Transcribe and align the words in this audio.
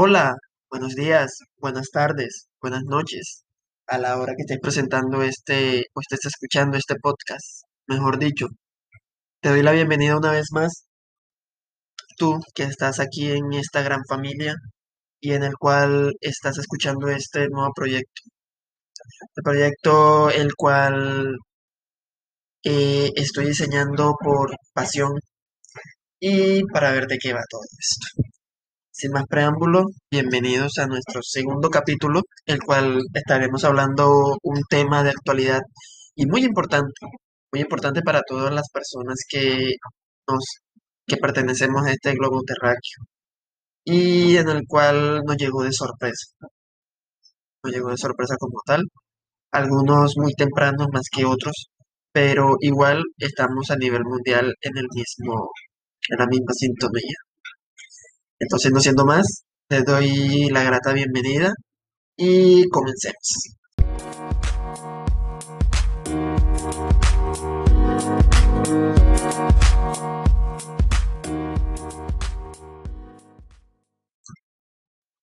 Hola, 0.00 0.36
buenos 0.70 0.94
días, 0.94 1.38
buenas 1.56 1.88
tardes, 1.90 2.46
buenas 2.62 2.84
noches. 2.84 3.42
A 3.88 3.98
la 3.98 4.16
hora 4.16 4.34
que 4.36 4.42
estés 4.42 4.60
presentando 4.62 5.22
este 5.22 5.86
o 5.92 6.00
estés 6.00 6.24
escuchando 6.26 6.76
este 6.78 6.94
podcast, 7.02 7.64
mejor 7.88 8.16
dicho, 8.20 8.46
te 9.40 9.48
doy 9.48 9.62
la 9.62 9.72
bienvenida 9.72 10.16
una 10.16 10.30
vez 10.30 10.46
más, 10.52 10.84
tú 12.16 12.38
que 12.54 12.62
estás 12.64 13.00
aquí 13.00 13.32
en 13.32 13.52
esta 13.54 13.82
gran 13.82 14.02
familia 14.08 14.54
y 15.20 15.32
en 15.32 15.42
el 15.42 15.54
cual 15.58 16.12
estás 16.20 16.58
escuchando 16.58 17.08
este 17.08 17.48
nuevo 17.48 17.72
proyecto. 17.74 18.22
El 19.36 19.42
proyecto 19.42 20.30
el 20.30 20.54
cual 20.56 21.36
eh, 22.62 23.10
estoy 23.16 23.46
diseñando 23.46 24.14
por 24.22 24.54
pasión 24.72 25.12
y 26.20 26.62
para 26.72 26.92
ver 26.92 27.06
de 27.06 27.18
qué 27.18 27.32
va 27.32 27.40
todo 27.50 27.62
esto. 27.80 28.37
Sin 28.98 29.12
más 29.12 29.26
preámbulo, 29.28 29.84
bienvenidos 30.10 30.78
a 30.78 30.88
nuestro 30.88 31.20
segundo 31.22 31.70
capítulo, 31.70 32.22
el 32.46 32.58
cual 32.60 33.00
estaremos 33.14 33.62
hablando 33.64 34.36
un 34.42 34.60
tema 34.68 35.04
de 35.04 35.10
actualidad 35.10 35.60
y 36.16 36.26
muy 36.26 36.44
importante, 36.44 37.06
muy 37.52 37.60
importante 37.62 38.02
para 38.02 38.22
todas 38.22 38.52
las 38.52 38.68
personas 38.72 39.18
que 39.28 39.76
nos 40.28 40.42
que 41.06 41.16
pertenecemos 41.16 41.86
a 41.86 41.92
este 41.92 42.12
globo 42.14 42.42
terráqueo 42.42 43.04
y 43.84 44.36
en 44.36 44.48
el 44.48 44.62
cual 44.66 45.22
nos 45.24 45.36
llegó 45.36 45.62
de 45.62 45.72
sorpresa, 45.72 46.26
nos 47.62 47.72
llegó 47.72 47.90
de 47.90 47.96
sorpresa 47.98 48.34
como 48.36 48.60
tal, 48.66 48.82
algunos 49.52 50.14
muy 50.16 50.32
tempranos 50.34 50.88
más 50.92 51.06
que 51.12 51.24
otros, 51.24 51.68
pero 52.12 52.56
igual 52.60 53.02
estamos 53.18 53.70
a 53.70 53.76
nivel 53.76 54.04
mundial 54.04 54.54
en 54.60 54.78
el 54.78 54.88
mismo, 54.92 55.50
en 56.10 56.18
la 56.18 56.26
misma 56.26 56.52
sintonía. 56.54 57.27
Entonces, 58.40 58.72
no 58.72 58.80
siendo 58.80 59.04
más, 59.04 59.44
les 59.68 59.84
doy 59.84 60.48
la 60.50 60.62
grata 60.62 60.92
bienvenida 60.92 61.52
y 62.16 62.68
comencemos. 62.68 63.58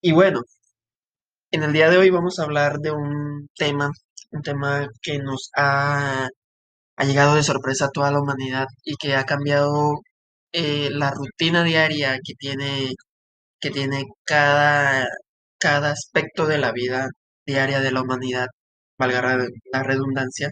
Y 0.01 0.11
bueno, 0.11 0.41
en 1.51 1.63
el 1.63 1.73
día 1.73 1.89
de 1.89 1.97
hoy 1.97 2.09
vamos 2.09 2.39
a 2.39 2.43
hablar 2.43 2.77
de 2.79 2.91
un 2.91 3.47
tema, 3.55 3.89
un 4.31 4.41
tema 4.41 4.87
que 5.01 5.19
nos 5.19 5.49
ha, 5.55 6.27
llegado 6.99 7.35
de 7.35 7.43
sorpresa 7.43 7.85
a 7.85 7.89
toda 7.89 8.11
la 8.11 8.19
humanidad 8.21 8.67
y 8.83 8.95
que 8.97 9.15
ha 9.15 9.23
cambiado 9.25 10.01
eh, 10.51 10.89
la 10.91 11.11
rutina 11.11 11.63
diaria 11.63 12.17
que 12.23 12.33
tiene, 12.35 12.91
que 13.59 13.71
tiene 13.71 14.03
cada, 14.25 15.07
cada 15.59 15.91
aspecto 15.91 16.47
de 16.47 16.57
la 16.59 16.71
vida 16.71 17.09
diaria 17.45 17.81
de 17.81 17.91
la 17.91 18.01
humanidad, 18.01 18.47
valga 18.97 19.21
la 19.71 19.83
redundancia, 19.83 20.49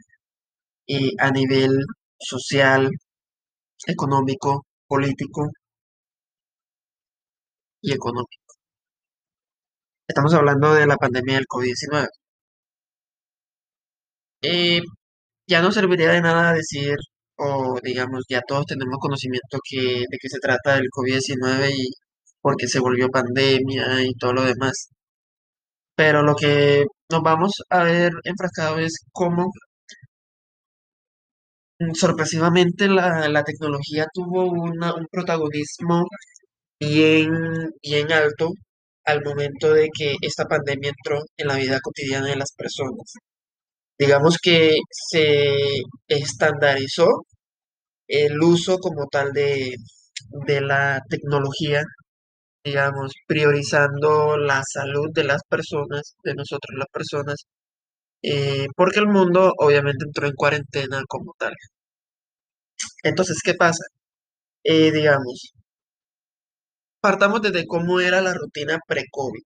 y 0.85 1.11
a 1.19 1.31
nivel 1.31 1.71
social, 2.19 2.89
económico, 3.87 4.65
político 4.87 5.49
y 7.81 7.93
económico. 7.93 8.53
Estamos 10.07 10.33
hablando 10.33 10.73
de 10.73 10.87
la 10.87 10.95
pandemia 10.95 11.35
del 11.35 11.45
COVID-19. 11.45 12.07
Eh, 14.41 14.81
ya 15.47 15.61
no 15.61 15.71
serviría 15.71 16.11
de 16.11 16.21
nada 16.21 16.53
decir, 16.53 16.95
o 17.37 17.79
digamos, 17.83 18.23
ya 18.29 18.41
todos 18.47 18.65
tenemos 18.65 18.97
conocimiento 18.99 19.59
que, 19.63 20.05
de 20.09 20.17
qué 20.21 20.29
se 20.29 20.39
trata 20.39 20.77
el 20.77 20.89
COVID-19 20.89 21.71
y 21.75 21.89
por 22.43 22.57
qué 22.57 22.67
se 22.67 22.79
volvió 22.79 23.09
pandemia 23.09 24.03
y 24.03 24.13
todo 24.15 24.33
lo 24.33 24.43
demás. 24.45 24.89
Pero 25.95 26.21
lo 26.21 26.35
que 26.35 26.85
nos 27.11 27.21
vamos 27.23 27.53
a 27.69 27.83
ver 27.83 28.11
enfrascado 28.25 28.77
es 28.77 28.93
cómo 29.11 29.51
sorpresivamente 31.93 32.87
la, 32.87 33.27
la 33.29 33.43
tecnología 33.43 34.05
tuvo 34.13 34.45
un 34.51 34.79
protagonismo 35.11 36.05
bien, 36.79 37.31
bien 37.83 38.11
alto 38.13 38.51
al 39.05 39.23
momento 39.23 39.73
de 39.73 39.89
que 39.97 40.15
esta 40.21 40.45
pandemia 40.45 40.91
entró 40.91 41.21
en 41.37 41.47
la 41.47 41.57
vida 41.57 41.79
cotidiana 41.81 42.27
de 42.29 42.37
las 42.37 42.53
personas. 42.57 43.13
Digamos 43.97 44.37
que 44.41 44.75
se 44.91 45.57
estandarizó 46.07 47.07
el 48.07 48.41
uso 48.41 48.77
como 48.79 49.07
tal 49.07 49.33
de, 49.33 49.75
de 50.47 50.61
la 50.61 51.01
tecnología, 51.09 51.83
digamos, 52.63 53.13
priorizando 53.27 54.37
la 54.37 54.61
salud 54.63 55.09
de 55.13 55.23
las 55.25 55.41
personas, 55.49 56.15
de 56.23 56.35
nosotros 56.35 56.75
las 56.77 56.87
personas, 56.91 57.45
eh, 58.23 58.67
porque 58.75 58.99
el 58.99 59.07
mundo 59.07 59.53
obviamente 59.59 60.05
entró 60.05 60.27
en 60.27 60.33
cuarentena 60.35 61.03
como 61.07 61.33
tal. 61.39 61.53
Entonces, 63.03 63.37
¿qué 63.43 63.53
pasa? 63.53 63.83
Eh, 64.63 64.91
digamos, 64.91 65.53
partamos 66.99 67.39
desde 67.43 67.67
cómo 67.67 67.99
era 67.99 68.19
la 68.19 68.33
rutina 68.33 68.79
pre-COVID 68.87 69.43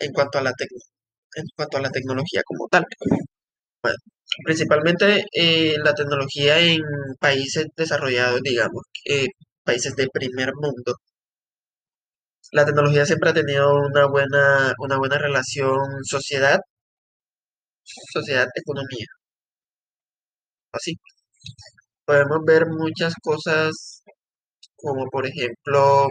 en 0.00 0.12
cuanto 0.12 0.38
a 0.38 0.42
la 0.42 0.52
en 1.36 1.44
cuanto 1.56 1.76
a 1.78 1.80
la 1.82 1.90
tecnología 1.90 2.42
como 2.44 2.66
tal. 2.68 2.84
Principalmente 4.44 5.24
eh, 5.32 5.76
la 5.84 5.94
tecnología 5.94 6.58
en 6.60 6.80
países 7.20 7.66
desarrollados, 7.76 8.40
digamos, 8.42 8.82
países 9.64 9.94
de 9.96 10.08
primer 10.12 10.52
mundo. 10.54 10.94
La 12.52 12.64
tecnología 12.64 13.04
siempre 13.04 13.30
ha 13.30 13.34
tenido 13.34 13.74
una 13.74 14.06
buena, 14.06 14.72
una 14.78 14.98
buena 14.98 15.18
relación 15.18 15.80
sociedad, 16.04 16.60
sociedad, 18.12 18.48
economía. 18.54 19.06
Así, 20.72 20.96
podemos 22.04 22.40
ver 22.44 22.66
muchas 22.66 23.14
cosas 23.22 24.02
como 24.76 25.06
por 25.10 25.26
ejemplo 25.26 26.08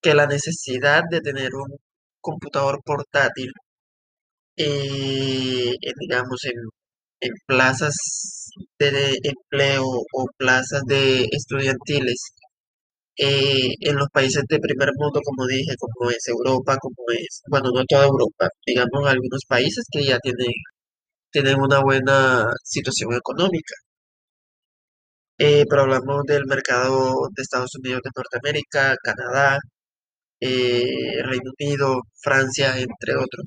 que 0.00 0.14
la 0.14 0.26
necesidad 0.26 1.02
de 1.10 1.20
tener 1.20 1.54
un 1.54 1.76
computador 2.22 2.80
portátil, 2.82 3.52
eh, 4.56 5.72
digamos, 6.00 6.44
en, 6.44 6.54
en 7.20 7.32
plazas 7.46 7.94
de 8.78 9.18
empleo 9.22 9.84
o 9.86 10.26
plazas 10.38 10.82
de 10.86 11.26
estudiantiles, 11.32 12.32
eh, 13.16 13.74
en 13.80 13.96
los 13.96 14.08
países 14.12 14.44
de 14.48 14.58
primer 14.58 14.90
mundo, 14.96 15.20
como 15.24 15.46
dije, 15.46 15.74
como 15.78 16.10
es 16.10 16.26
Europa, 16.28 16.76
como 16.78 16.96
es, 17.18 17.42
bueno, 17.48 17.70
no 17.74 17.84
toda 17.86 18.06
Europa, 18.06 18.48
digamos 18.66 19.06
algunos 19.08 19.42
países 19.48 19.84
que 19.90 20.04
ya 20.04 20.18
tienen, 20.20 20.52
tienen 21.30 21.60
una 21.60 21.80
buena 21.82 22.52
situación 22.64 23.14
económica. 23.14 23.74
Eh, 25.38 25.64
pero 25.68 25.82
hablamos 25.82 26.24
del 26.24 26.46
mercado 26.46 27.28
de 27.34 27.42
Estados 27.42 27.74
Unidos 27.76 28.00
de 28.04 28.10
Norteamérica, 28.16 28.96
Canadá, 29.02 29.58
eh, 30.40 31.22
Reino 31.24 31.50
Unido, 31.60 32.02
Francia, 32.22 32.78
entre 32.78 33.16
otros. 33.16 33.44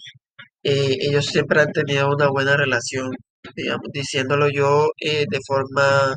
Eh, 0.63 0.97
ellos 1.01 1.25
siempre 1.27 1.61
han 1.61 1.71
tenido 1.73 2.09
una 2.09 2.29
buena 2.29 2.57
relación, 2.57 3.11
digamos, 3.55 3.87
diciéndolo 3.93 4.49
yo 4.49 4.89
de 5.01 5.39
forma 5.47 6.15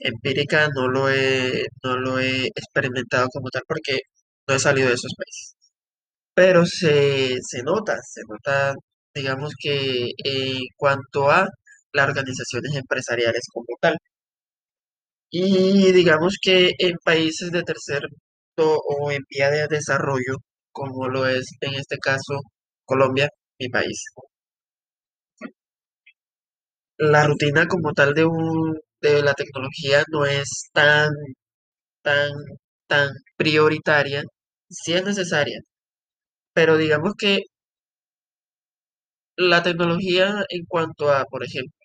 empírica, 0.00 0.68
no 0.74 0.88
lo 0.88 1.10
he, 1.10 1.64
no 1.84 1.96
lo 1.96 2.18
he 2.18 2.46
experimentado 2.46 3.28
como 3.32 3.48
tal 3.50 3.62
porque 3.66 3.98
no 4.48 4.54
he 4.54 4.58
salido 4.58 4.88
de 4.88 4.94
esos 4.94 5.12
países. 5.16 5.54
Pero 6.34 6.66
se, 6.66 7.36
se 7.42 7.62
nota, 7.62 7.96
se 8.02 8.22
nota, 8.28 8.74
digamos 9.14 9.54
que 9.60 10.10
en 10.24 10.58
cuanto 10.76 11.30
a 11.30 11.48
las 11.92 12.08
organizaciones 12.08 12.74
empresariales 12.76 13.42
como 13.52 13.76
tal. 13.80 13.96
Y 15.32 15.90
digamos 15.92 16.36
que 16.40 16.70
en 16.78 16.94
países 17.04 17.50
de 17.50 17.62
tercer 17.64 18.02
o 18.56 19.10
en 19.10 19.22
vía 19.28 19.50
de 19.50 19.66
desarrollo, 19.68 20.36
como 20.72 21.08
lo 21.08 21.26
es 21.26 21.46
en 21.60 21.74
este 21.74 21.96
caso 21.98 22.40
Colombia, 22.84 23.28
mi 23.58 23.68
país, 23.68 24.04
la 26.96 27.26
rutina 27.26 27.66
como 27.68 27.92
tal 27.92 28.14
de 28.14 28.24
un, 28.24 28.78
de 29.02 29.22
la 29.22 29.34
tecnología 29.34 30.04
no 30.12 30.24
es 30.26 30.70
tan, 30.72 31.10
tan, 32.02 32.30
tan 32.86 33.10
prioritaria, 33.36 34.22
sí 34.70 34.94
es 34.94 35.04
necesaria, 35.04 35.60
pero 36.54 36.76
digamos 36.78 37.14
que 37.18 37.40
la 39.36 39.62
tecnología 39.62 40.44
en 40.48 40.64
cuanto 40.66 41.10
a, 41.10 41.24
por 41.26 41.44
ejemplo, 41.44 41.76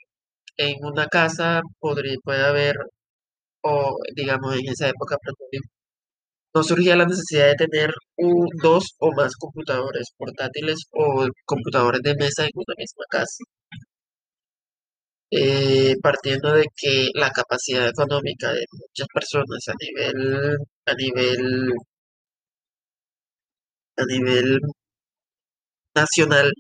en 0.57 0.77
una 0.85 1.07
casa 1.07 1.61
podría, 1.79 2.15
puede 2.23 2.45
haber, 2.45 2.75
o 3.63 3.97
digamos 4.15 4.55
en 4.57 4.69
esa 4.69 4.89
época 4.89 5.17
no 6.53 6.63
surgía 6.63 6.95
la 6.97 7.05
necesidad 7.05 7.47
de 7.49 7.67
tener 7.67 7.91
un, 8.17 8.47
dos 8.61 8.83
o 8.99 9.11
más 9.13 9.35
computadores 9.37 10.07
portátiles 10.17 10.77
o 10.91 11.27
computadores 11.45 12.01
de 12.01 12.15
mesa 12.15 12.43
en 12.45 12.51
una 12.55 12.73
misma 12.77 13.05
casa, 13.09 13.43
eh, 15.31 15.95
partiendo 16.01 16.53
de 16.53 16.65
que 16.75 17.09
la 17.15 17.31
capacidad 17.31 17.87
económica 17.89 18.51
de 18.53 18.65
muchas 18.71 19.07
personas 19.13 19.67
a 19.69 19.73
nivel, 19.79 20.57
a 20.85 20.93
nivel 20.95 21.73
a 23.97 24.03
nivel 24.05 24.59
nacional 25.95 26.51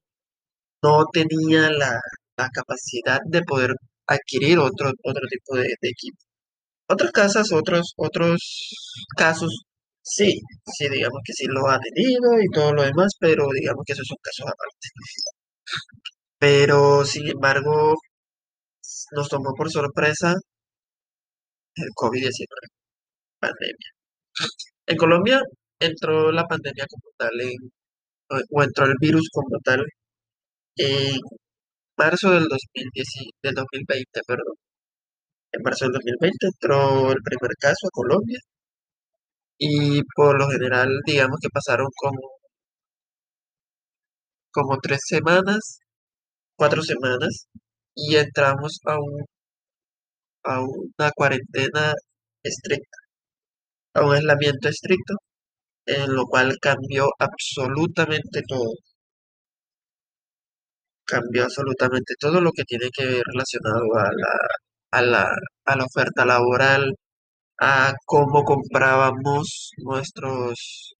no 0.83 1.05
tenía 1.13 1.69
la, 1.71 1.99
la 2.37 2.49
capacidad 2.49 3.19
de 3.27 3.41
poder 3.43 3.73
adquirir 4.07 4.59
otro, 4.59 4.91
otro 5.03 5.27
tipo 5.29 5.55
de, 5.57 5.63
de 5.81 5.89
equipo. 5.89 6.17
Otras 6.89 7.11
casas, 7.11 7.51
otros, 7.53 7.93
otros 7.97 8.39
casos, 9.17 9.63
sí, 10.03 10.39
sí, 10.77 10.89
digamos 10.89 11.21
que 11.25 11.33
sí 11.33 11.45
lo 11.47 11.69
ha 11.69 11.79
tenido 11.79 12.39
y 12.41 12.47
todo 12.53 12.73
lo 12.73 12.83
demás, 12.83 13.13
pero 13.19 13.47
digamos 13.53 13.83
que 13.85 13.93
esos 13.93 14.07
son 14.07 14.17
casos 14.23 14.47
aparte. 14.47 14.89
Pero, 16.39 17.05
sin 17.05 17.27
embargo, 17.27 17.95
nos 19.15 19.29
tomó 19.29 19.53
por 19.55 19.69
sorpresa 19.71 20.35
el 21.75 21.89
COVID-19, 21.95 22.67
pandemia. 23.39 23.89
En 24.87 24.97
Colombia 24.97 25.41
entró 25.79 26.31
la 26.31 26.45
pandemia 26.45 26.85
como 26.89 27.09
tal, 27.17 27.41
en- 27.41 27.71
o 28.51 28.63
entró 28.63 28.85
el 28.87 28.95
virus 29.01 29.29
como 29.33 29.59
tal 29.63 29.83
en 30.77 31.17
marzo 31.97 32.31
del 32.31 32.45
2010, 32.49 33.07
del 33.43 33.55
2020, 33.55 34.21
perdón. 34.27 34.55
En 35.51 35.61
marzo 35.61 35.85
del 35.85 35.93
2020 35.95 36.47
entró 36.47 37.11
el 37.11 37.21
primer 37.21 37.51
caso 37.59 37.87
a 37.87 37.91
Colombia 37.91 38.39
y 39.59 40.01
por 40.15 40.39
lo 40.39 40.49
general, 40.49 40.89
digamos 41.05 41.37
que 41.39 41.49
pasaron 41.49 41.87
como, 41.95 42.21
como 44.51 44.77
tres 44.81 44.99
semanas, 45.07 45.79
cuatro 46.57 46.81
semanas 46.83 47.47
y 47.97 48.15
entramos 48.15 48.79
a, 48.85 48.97
un, 48.97 49.25
a 50.45 50.61
una 50.61 51.11
cuarentena 51.15 51.93
estricta, 52.43 52.97
a 53.95 54.05
un 54.05 54.13
aislamiento 54.15 54.69
estricto, 54.69 55.15
en 55.85 56.15
lo 56.15 56.25
cual 56.27 56.57
cambió 56.61 57.07
absolutamente 57.19 58.41
todo. 58.47 58.73
Cambió 61.05 61.45
absolutamente 61.45 62.13
todo 62.19 62.39
lo 62.39 62.51
que 62.51 62.63
tiene 62.63 62.89
que 62.95 63.03
ver 63.05 63.23
relacionado 63.25 63.83
a 63.95 64.03
la, 64.13 64.33
a 64.91 65.01
la, 65.01 65.31
a 65.65 65.75
la 65.75 65.85
oferta 65.85 66.23
laboral, 66.25 66.93
a 67.59 67.93
cómo 68.05 68.43
comprábamos 68.43 69.71
nuestros, 69.77 70.95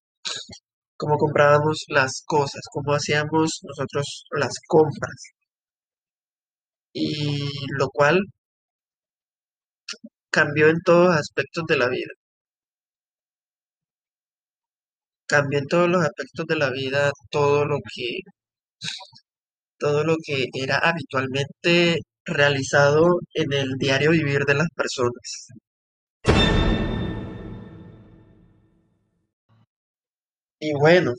cómo 0.98 1.18
comprábamos 1.18 1.86
las 1.90 2.24
cosas, 2.26 2.62
cómo 2.72 2.94
hacíamos 2.94 3.60
nosotros 3.64 4.26
las 4.32 4.54
compras. 4.68 5.37
Y 7.00 7.38
lo 7.78 7.90
cual 7.90 8.20
cambió 10.32 10.68
en 10.70 10.80
todos 10.82 11.08
los 11.10 11.18
aspectos 11.18 11.66
de 11.68 11.78
la 11.78 11.90
vida. 11.90 12.12
Cambió 15.26 15.60
en 15.60 15.68
todos 15.68 15.88
los 15.90 16.04
aspectos 16.04 16.46
de 16.48 16.56
la 16.58 16.70
vida 16.70 17.12
todo 17.30 17.66
lo 17.66 17.78
que, 17.94 18.20
todo 19.80 20.04
lo 20.04 20.16
que 20.24 20.46
era 20.54 20.78
habitualmente 20.78 22.00
realizado 22.26 23.20
en 23.34 23.54
el 23.54 23.70
diario 23.80 24.12
vivir 24.12 24.46
de 24.46 24.56
las 24.56 24.68
personas. 24.76 25.48
Y 30.60 30.74
bueno, 30.74 31.14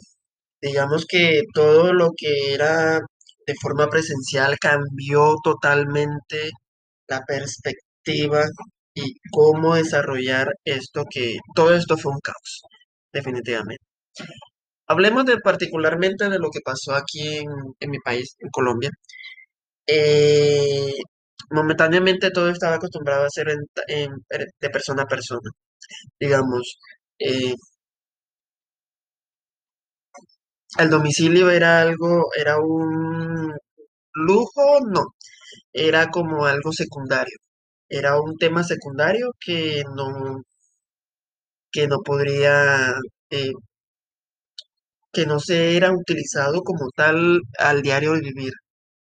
digamos 0.60 1.06
que 1.06 1.42
todo 1.54 1.92
lo 1.92 2.10
que 2.16 2.54
era 2.54 3.00
de 3.48 3.54
forma 3.62 3.88
presencial 3.88 4.58
cambió 4.60 5.36
totalmente 5.42 6.50
la 7.08 7.22
perspectiva 7.26 8.44
y 8.94 9.14
cómo 9.32 9.74
desarrollar 9.74 10.48
esto 10.64 11.04
que 11.10 11.38
todo 11.54 11.74
esto 11.74 11.96
fue 11.96 12.12
un 12.12 12.20
caos, 12.20 12.62
definitivamente. 13.12 13.84
Hablemos 14.86 15.24
de 15.26 15.38
particularmente 15.38 16.28
de 16.28 16.38
lo 16.38 16.50
que 16.50 16.60
pasó 16.64 16.94
aquí 16.94 17.38
en, 17.38 17.48
en 17.80 17.90
mi 17.90 17.98
país, 18.00 18.34
en 18.40 18.50
Colombia. 18.50 18.90
Eh, 19.86 20.92
momentáneamente 21.50 22.30
todo 22.30 22.50
estaba 22.50 22.76
acostumbrado 22.76 23.24
a 23.26 23.30
ser 23.30 23.48
de 24.60 24.70
persona 24.70 25.02
a 25.04 25.06
persona. 25.06 25.50
Digamos, 26.20 26.78
eh, 27.18 27.54
el 30.78 30.90
domicilio 30.90 31.50
era 31.50 31.80
algo, 31.80 32.26
era 32.36 32.58
un 32.60 33.54
lujo, 34.14 34.80
no, 34.86 35.14
era 35.72 36.10
como 36.10 36.46
algo 36.46 36.72
secundario. 36.72 37.38
Era 37.88 38.20
un 38.20 38.36
tema 38.38 38.64
secundario 38.64 39.32
que 39.40 39.82
no, 39.96 40.42
que 41.72 41.86
no 41.88 42.02
podría, 42.02 42.92
eh, 43.30 43.52
que 45.12 45.26
no 45.26 45.38
se 45.40 45.76
era 45.76 45.92
utilizado 45.92 46.62
como 46.62 46.88
tal 46.94 47.40
al 47.58 47.82
diario 47.82 48.12
de 48.12 48.20
vivir. 48.20 48.52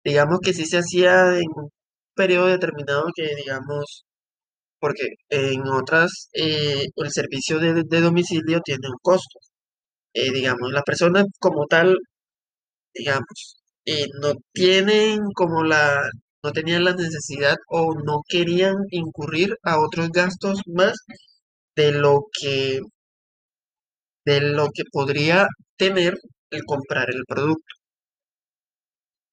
Digamos 0.03 0.39
que 0.41 0.53
sí 0.53 0.65
se 0.67 0.79
hacía 0.79 1.37
en 1.39 1.47
un 1.55 1.69
periodo 2.15 2.47
determinado 2.47 3.05
que, 3.15 3.35
digamos, 3.35 4.05
porque 4.79 5.07
en 5.29 5.61
otras 5.67 6.29
eh, 6.33 6.85
el 6.95 7.11
servicio 7.11 7.59
de, 7.59 7.83
de 7.85 8.01
domicilio 8.01 8.61
tiene 8.63 8.87
un 8.89 8.97
costo. 9.01 9.39
Eh, 10.15 10.31
digamos, 10.33 10.71
las 10.71 10.83
personas 10.83 11.25
como 11.39 11.67
tal, 11.67 11.97
digamos, 12.93 13.57
eh, 13.85 14.07
no 14.21 14.33
tienen 14.53 15.21
como 15.35 15.63
la, 15.63 16.09
no 16.43 16.51
tenían 16.51 16.83
la 16.85 16.93
necesidad 16.95 17.55
o 17.69 17.93
no 17.95 18.21
querían 18.27 18.75
incurrir 18.91 19.55
a 19.63 19.79
otros 19.79 20.09
gastos 20.11 20.61
más 20.67 20.93
de 21.75 21.91
lo 21.93 22.25
que, 22.39 22.81
de 24.25 24.41
lo 24.41 24.67
que 24.73 24.83
podría 24.91 25.47
tener 25.77 26.17
el 26.51 26.63
comprar 26.65 27.09
el 27.09 27.23
producto. 27.27 27.75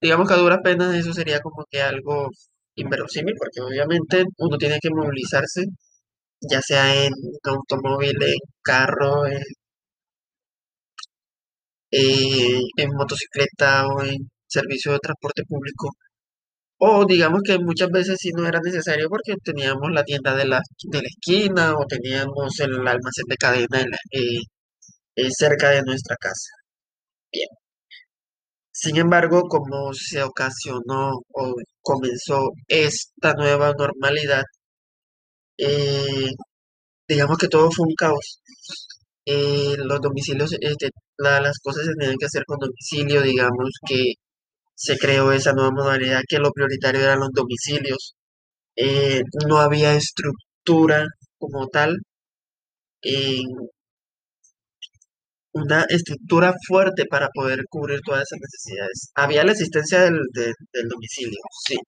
Digamos 0.03 0.29
que 0.29 0.35
a 0.35 0.37
duras 0.37 0.59
penas 0.63 0.95
eso 0.95 1.13
sería 1.15 1.41
como 1.41 1.65
que 1.71 1.81
algo 1.81 2.29
inverosímil, 2.75 3.35
porque 3.39 3.61
obviamente 3.61 4.25
uno 4.39 4.59
tiene 4.59 4.79
que 4.81 4.91
movilizarse, 4.91 5.65
ya 6.41 6.61
sea 6.63 7.07
en 7.07 7.13
automóvil, 7.45 8.23
en 8.23 8.39
carro, 8.63 9.27
en, 9.27 9.43
eh, 11.93 12.61
en 12.77 12.91
motocicleta 12.95 13.87
o 13.89 14.03
en 14.05 14.31
servicio 14.49 14.93
de 14.93 15.01
transporte 15.01 15.45
público. 15.45 15.91
O 16.79 17.07
digamos 17.07 17.41
que 17.47 17.59
muchas 17.59 17.91
veces 17.91 18.19
sí 18.21 18.31
no 18.37 18.47
era 18.47 18.61
necesario 18.61 19.09
porque 19.09 19.35
teníamos 19.45 19.91
la 19.93 20.05
tienda 20.05 20.35
de 20.37 20.47
la, 20.47 20.61
de 20.93 21.01
la 21.03 21.09
esquina 21.09 21.75
o 21.79 21.87
teníamos 21.87 22.61
el 22.61 22.75
almacén 22.77 23.27
de 23.29 23.37
cadena 23.37 23.79
eh, 24.11 24.41
eh, 25.17 25.31
cerca 25.31 25.71
de 25.71 25.83
nuestra 25.83 26.17
casa. 26.17 26.51
Bien. 27.33 27.49
Sin 28.71 28.97
embargo, 28.99 29.49
como 29.49 29.95
se 29.95 30.23
ocasionó 30.23 31.23
o 31.33 31.55
comenzó 31.81 32.51
esta 32.69 33.33
nueva 33.35 33.73
normalidad, 33.73 34.45
digamos 37.09 37.39
que 37.39 37.49
todo 37.49 37.71
fue 37.71 37.87
un 37.87 37.95
caos. 37.95 38.42
Eh, 39.27 39.77
los 39.79 40.01
domicilios, 40.01 40.53
este, 40.61 40.91
la- 41.19 41.41
las 41.41 41.59
cosas 41.61 41.87
se 41.87 41.95
tenían 41.95 42.17
que 42.19 42.27
hacer 42.27 42.45
con 42.47 42.59
domicilio, 42.59 43.23
digamos 43.23 43.71
que 43.87 44.15
se 44.77 44.99
creó 44.99 45.33
esa 45.33 45.53
nueva 45.55 45.73
modalidad 45.73 46.23
que 46.29 46.39
lo 46.41 46.53
prioritario 46.53 47.03
eran 47.03 47.21
los 47.21 47.31
domicilios. 47.35 48.17
Eh, 48.77 49.23
no 49.49 49.59
había 49.59 49.95
estructura 49.97 51.07
como 51.39 51.69
tal, 51.69 51.99
en 53.03 53.69
una 55.55 55.85
estructura 55.89 56.53
fuerte 56.69 57.07
para 57.07 57.31
poder 57.31 57.65
cubrir 57.71 58.01
todas 58.05 58.25
esas 58.25 58.39
necesidades. 58.41 59.11
Había 59.15 59.45
la 59.45 59.53
existencia 59.53 60.01
del, 60.03 60.21
de- 60.35 60.53
del 60.75 60.89
domicilio, 60.89 61.39
sí, 61.67 61.79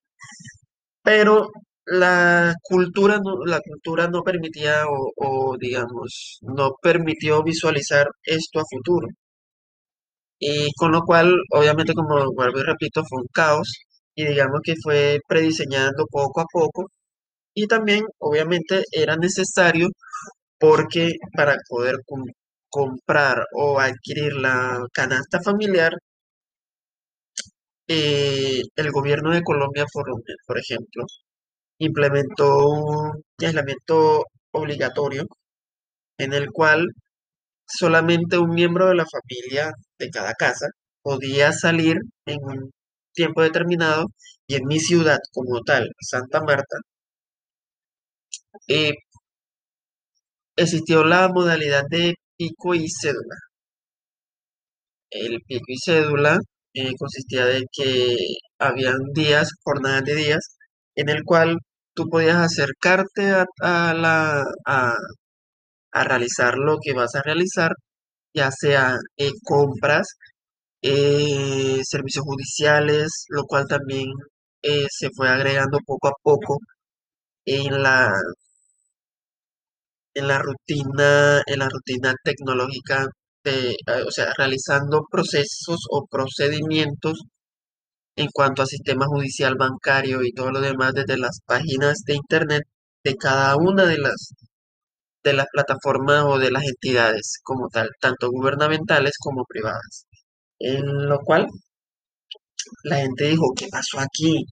pero 1.02 1.48
la 1.86 2.54
cultura 2.62 3.18
no, 3.22 3.44
la 3.46 3.60
cultura 3.60 4.08
no 4.08 4.22
permitía 4.22 4.84
o, 4.88 5.56
digamos, 5.58 6.38
no 6.42 6.74
permitió 6.82 7.42
visualizar 7.42 8.08
esto 8.24 8.60
a 8.60 8.64
futuro. 8.70 9.08
Y 10.38 10.70
con 10.74 10.92
lo 10.92 11.02
cual, 11.02 11.34
obviamente, 11.50 11.92
como 11.94 12.32
vuelvo 12.34 12.60
y 12.60 12.62
repito, 12.62 13.02
fue 13.04 13.22
un 13.22 13.28
caos 13.32 13.68
y 14.14 14.26
digamos 14.26 14.60
que 14.62 14.74
fue 14.82 15.18
prediseñando 15.26 16.06
poco 16.10 16.40
a 16.40 16.44
poco 16.52 16.86
y 17.54 17.66
también, 17.68 18.06
obviamente, 18.18 18.84
era 18.92 19.16
necesario 19.16 19.88
porque 20.58 21.12
para 21.36 21.56
poder 21.68 21.98
com- 22.06 22.24
comprar 22.70 23.44
o 23.54 23.80
adquirir 23.80 24.34
la 24.36 24.86
canasta 24.94 25.40
familiar, 25.42 25.94
eh, 27.88 28.60
el 28.76 28.90
gobierno 28.92 29.30
de 29.32 29.42
Colombia, 29.42 29.84
por, 29.92 30.04
por 30.46 30.58
ejemplo, 30.58 31.04
implementó 31.78 32.68
un 32.68 33.22
aislamiento 33.40 34.24
obligatorio 34.52 35.24
en 36.18 36.32
el 36.32 36.50
cual 36.52 36.86
solamente 37.66 38.38
un 38.38 38.50
miembro 38.50 38.88
de 38.88 38.96
la 38.96 39.06
familia 39.06 39.72
de 39.98 40.10
cada 40.10 40.34
casa 40.34 40.68
podía 41.02 41.52
salir 41.52 41.96
en 42.26 42.38
un 42.44 42.72
tiempo 43.14 43.42
determinado 43.42 44.06
y 44.46 44.56
en 44.56 44.66
mi 44.66 44.80
ciudad 44.80 45.18
como 45.32 45.60
tal, 45.62 45.90
Santa 46.00 46.40
Marta, 46.42 46.78
eh, 48.68 48.94
existió 50.56 51.04
la 51.04 51.28
modalidad 51.28 51.84
de 51.88 52.14
pico 52.36 52.74
y 52.74 52.88
cédula. 52.90 53.36
el 55.10 55.40
pico 55.46 55.64
y 55.68 55.76
cédula 55.78 56.38
eh, 56.74 56.92
consistía 56.98 57.46
de 57.46 57.64
que 57.72 58.16
habían 58.58 58.96
días, 59.14 59.50
jornadas 59.64 60.04
de 60.04 60.14
días, 60.16 60.56
en 60.96 61.08
el 61.10 61.24
cual 61.24 61.58
tú 61.94 62.08
podías 62.10 62.36
acercarte 62.38 63.32
a, 63.62 63.94
la, 63.94 64.44
a, 64.66 64.94
a 65.92 66.04
realizar 66.04 66.56
lo 66.58 66.78
que 66.82 66.92
vas 66.92 67.14
a 67.14 67.22
realizar, 67.22 67.72
ya 68.34 68.50
sea 68.52 68.98
compras, 69.44 70.08
eh, 70.82 71.80
servicios 71.84 72.24
judiciales, 72.26 73.26
lo 73.30 73.44
cual 73.46 73.66
también 73.68 74.06
eh, 74.62 74.86
se 74.90 75.10
fue 75.16 75.28
agregando 75.30 75.78
poco 75.86 76.08
a 76.08 76.12
poco 76.22 76.58
en 77.46 77.82
la, 77.82 78.12
en 80.14 80.28
la 80.28 80.38
rutina, 80.38 81.42
en 81.46 81.58
la 81.58 81.68
rutina 81.68 82.14
tecnológica 82.22 83.06
de, 83.44 83.72
eh, 83.72 84.02
o 84.06 84.10
sea, 84.10 84.32
realizando 84.36 85.02
procesos 85.10 85.80
o 85.90 86.06
procedimientos 86.10 87.20
en 88.16 88.28
cuanto 88.32 88.62
a 88.62 88.66
sistema 88.66 89.06
judicial 89.06 89.56
bancario 89.56 90.22
y 90.22 90.32
todo 90.32 90.50
lo 90.52 90.60
demás 90.60 90.92
desde 90.94 91.18
las 91.18 91.40
páginas 91.46 92.00
de 92.06 92.14
internet 92.14 92.62
de 93.04 93.16
cada 93.16 93.56
una 93.56 93.84
de 93.86 93.98
las 93.98 94.34
de 95.24 95.32
las 95.32 95.46
plataformas 95.52 96.24
o 96.26 96.38
de 96.38 96.50
las 96.50 96.64
entidades 96.64 97.38
como 97.42 97.68
tal, 97.68 97.88
tanto 98.00 98.30
gubernamentales 98.30 99.14
como 99.18 99.44
privadas. 99.46 100.06
En 100.58 101.08
lo 101.08 101.18
cual 101.20 101.46
la 102.84 102.98
gente 102.98 103.24
dijo, 103.28 103.52
¿qué 103.56 103.66
pasó 103.68 103.98
aquí? 104.00 104.44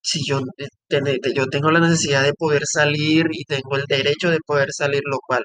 Si 0.00 0.20
yo, 0.26 0.40
eh, 0.58 1.32
yo 1.34 1.46
tengo 1.46 1.70
la 1.70 1.80
necesidad 1.80 2.22
de 2.22 2.32
poder 2.32 2.62
salir 2.64 3.26
y 3.32 3.44
tengo 3.44 3.76
el 3.76 3.84
derecho 3.88 4.30
de 4.30 4.38
poder 4.46 4.68
salir, 4.72 5.02
lo 5.04 5.18
cual, 5.26 5.42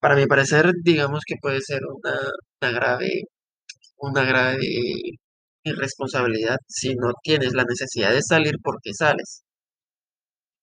para 0.00 0.16
mi 0.16 0.26
parecer, 0.26 0.72
digamos 0.84 1.22
que 1.26 1.36
puede 1.42 1.60
ser 1.62 1.80
una, 1.86 2.18
una 2.60 2.70
grave, 2.72 3.10
una 3.98 4.24
grave 4.24 4.58
irresponsabilidad 5.64 6.58
si 6.68 6.94
no 6.96 7.12
tienes 7.22 7.54
la 7.54 7.64
necesidad 7.64 8.12
de 8.12 8.22
salir 8.22 8.56
porque 8.62 8.94
sales. 8.94 9.42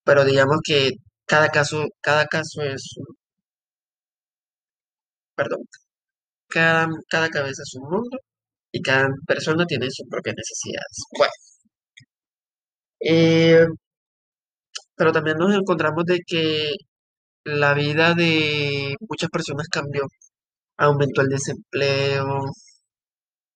Pero 0.06 0.24
digamos 0.26 0.60
que 0.64 0.92
cada 1.26 1.50
caso, 1.50 1.88
cada 2.02 2.28
caso 2.28 2.62
es, 2.62 2.84
un- 2.98 3.16
perdón, 5.36 5.62
cada, 6.50 6.88
cada 7.10 7.30
cabeza 7.30 7.64
es 7.64 7.76
un 7.76 7.90
mundo 7.92 8.18
y 8.72 8.82
cada 8.82 9.10
persona 9.28 9.66
tiene 9.68 9.90
sus 9.92 10.08
propias 10.10 10.36
necesidades. 10.38 10.98
Bueno, 11.18 11.34
eh, 13.00 13.66
pero 14.96 15.12
también 15.12 15.38
nos 15.38 15.54
encontramos 15.56 16.06
de 16.06 16.20
que 16.26 16.72
la 17.46 17.74
vida 17.76 18.16
de 18.16 18.96
muchas 19.10 19.30
personas 19.32 19.68
cambió, 19.70 20.04
aumentó 20.78 21.22
el 21.22 21.30
desempleo, 21.30 22.46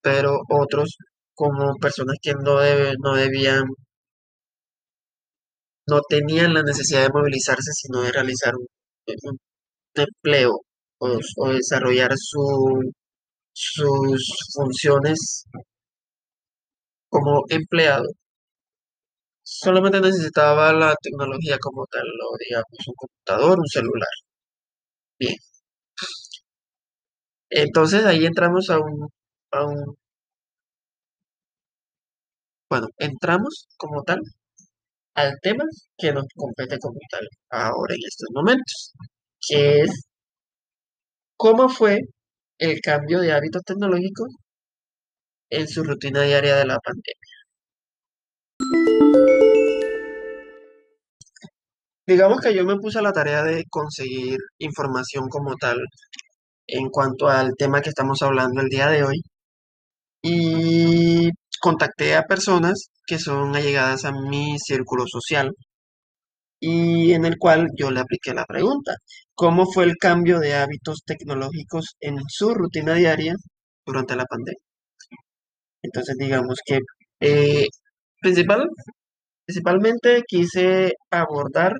pero 0.00 0.40
otros, 0.48 0.96
como 1.36 1.76
personas 1.76 2.16
que 2.22 2.34
no 2.34 2.60
debe- 2.60 2.96
no 3.04 3.14
debían, 3.14 3.64
no 5.88 6.00
tenían 6.08 6.54
la 6.54 6.62
necesidad 6.62 7.02
de 7.02 7.12
movilizarse, 7.12 7.72
sino 7.72 8.00
de 8.02 8.12
realizar 8.12 8.54
un, 8.54 8.66
empleo 9.94 10.52
o, 10.98 11.18
o 11.38 11.48
desarrollar 11.50 12.12
su, 12.16 12.44
sus 13.54 14.22
funciones 14.54 15.46
como 17.08 17.42
empleado, 17.48 18.06
solamente 19.42 19.98
necesitaba 19.98 20.74
la 20.74 20.94
tecnología 21.00 21.56
como 21.58 21.86
tal, 21.86 22.04
o 22.04 22.36
digamos 22.38 22.86
un 22.86 22.94
computador, 22.94 23.58
un 23.58 23.66
celular. 23.66 24.10
Bien, 25.18 25.36
entonces 27.50 28.04
ahí 28.04 28.24
entramos 28.26 28.70
a 28.70 28.78
un, 28.78 29.08
a 29.52 29.66
un, 29.66 29.96
bueno, 32.70 32.88
entramos 32.98 33.68
como 33.76 34.02
tal 34.02 34.20
al 35.14 35.38
tema 35.42 35.64
que 35.98 36.12
nos 36.12 36.26
compete 36.34 36.78
como 36.78 36.98
tal 37.10 37.26
ahora 37.50 37.94
en 37.94 38.00
estos 38.06 38.28
momentos, 38.34 38.92
que 39.40 39.82
es 39.82 40.06
cómo 41.36 41.68
fue 41.68 42.00
el 42.58 42.80
cambio 42.80 43.20
de 43.20 43.32
hábitos 43.32 43.62
tecnológicos 43.64 44.28
en 45.50 45.68
su 45.68 45.84
rutina 45.84 46.22
diaria 46.22 46.56
de 46.56 46.66
la 46.66 46.78
pandemia. 46.78 47.36
Digamos 52.06 52.40
que 52.40 52.54
yo 52.54 52.64
me 52.64 52.76
puse 52.76 52.98
a 52.98 53.02
la 53.02 53.12
tarea 53.12 53.42
de 53.42 53.64
conseguir 53.68 54.38
información 54.58 55.28
como 55.28 55.54
tal 55.56 55.78
en 56.68 56.88
cuanto 56.90 57.28
al 57.28 57.54
tema 57.56 57.82
que 57.82 57.90
estamos 57.90 58.22
hablando 58.22 58.60
el 58.60 58.68
día 58.68 58.88
de 58.88 59.04
hoy 59.04 59.22
y 60.22 61.30
contacté 61.60 62.14
a 62.16 62.22
personas 62.24 62.90
que 63.06 63.18
son 63.18 63.54
allegadas 63.56 64.04
a 64.04 64.12
mi 64.12 64.58
círculo 64.58 65.04
social 65.06 65.52
y 66.60 67.12
en 67.12 67.24
el 67.24 67.38
cual 67.38 67.68
yo 67.76 67.90
le 67.90 68.00
apliqué 68.00 68.34
la 68.34 68.44
pregunta, 68.46 68.96
¿cómo 69.34 69.66
fue 69.72 69.84
el 69.84 69.96
cambio 69.98 70.38
de 70.40 70.54
hábitos 70.54 71.02
tecnológicos 71.04 71.96
en 72.00 72.16
su 72.28 72.54
rutina 72.54 72.94
diaria 72.94 73.34
durante 73.86 74.16
la 74.16 74.24
pandemia? 74.24 74.60
Entonces 75.82 76.16
digamos 76.18 76.58
que 76.64 76.78
eh, 77.20 77.66
principal, 78.20 78.68
principalmente 79.46 80.22
quise 80.28 80.92
abordar 81.10 81.74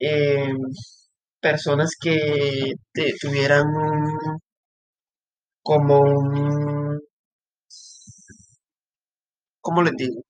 eh, 0.00 0.52
personas 1.40 1.90
que 2.00 2.72
tuvieran 3.20 3.64
como 5.62 6.00
un, 6.00 7.00
¿cómo 9.60 9.82
les 9.82 9.94
digo? 9.96 10.22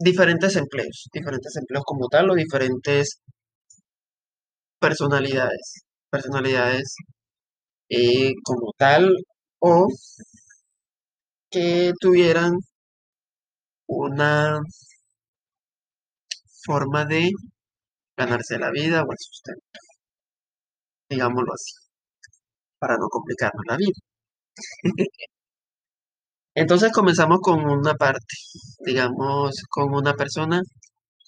Diferentes 0.00 0.56
empleos, 0.56 1.08
diferentes 1.12 1.54
empleos 1.56 1.84
como 1.86 2.08
tal 2.08 2.28
o 2.30 2.34
diferentes 2.34 3.20
personalidades, 4.80 5.84
personalidades 6.10 6.96
eh, 7.90 8.32
como 8.44 8.72
tal 8.78 9.14
o 9.60 9.86
que 11.50 11.92
tuvieran 12.00 12.52
una 13.88 14.60
forma 16.64 17.04
de 17.04 17.30
ganarse 18.16 18.58
la 18.58 18.70
vida 18.70 19.02
o 19.02 19.12
el 19.12 19.18
sustento, 19.18 19.80
digámoslo 21.10 21.52
así, 21.52 21.74
para 22.80 22.96
no 22.98 23.08
complicarnos 23.08 23.64
la 23.68 23.78
vida. 23.78 23.94
Entonces 26.54 26.92
comenzamos 26.92 27.40
con 27.40 27.64
una 27.64 27.94
parte, 27.94 28.34
digamos, 28.84 29.62
con 29.70 29.94
una 29.94 30.14
persona 30.14 30.60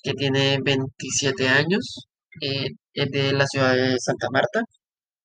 que 0.02 0.14
tiene 0.14 0.58
27 0.62 1.48
años, 1.48 2.08
eh, 2.42 2.66
es 2.94 3.10
de 3.10 3.32
la 3.32 3.46
ciudad 3.46 3.74
de 3.76 3.96
Santa 4.00 4.28
Marta. 4.32 4.62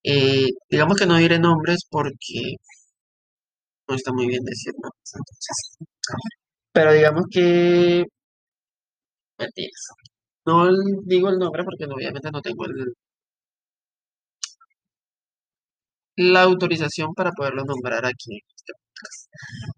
Eh, 0.04 0.48
digamos 0.70 0.98
que 0.98 1.08
no 1.08 1.18
diré 1.18 1.40
nombres 1.40 1.82
porque 1.90 2.58
no 3.88 3.96
está 3.96 4.12
muy 4.14 4.28
bien 4.28 4.44
decir 4.44 4.74
nombres, 4.74 5.12
entonces. 5.16 5.78
Pero 6.74 6.94
digamos 6.94 7.26
que, 7.32 8.06
mentiras. 9.40 9.84
No 10.46 10.68
digo 11.06 11.30
el 11.30 11.40
nombre 11.40 11.64
porque 11.66 11.86
obviamente 11.86 12.32
no 12.32 12.42
tengo 12.42 12.66
el- 12.66 12.94
la 16.18 16.44
autorización 16.44 17.14
para 17.14 17.32
poderlo 17.32 17.64
nombrar 17.66 18.06
aquí. 18.06 18.42